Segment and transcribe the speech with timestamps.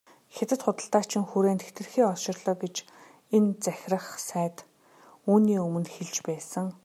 [0.35, 2.75] Хятад худалдаачин хүрээнд хэтэрхий олширлоо гэж
[3.37, 4.57] энэ захирах сайд
[5.31, 6.65] үүний өмнө хэлж байсан.